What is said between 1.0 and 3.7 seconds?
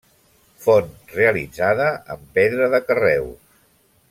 realitzada amb pedra de carreus.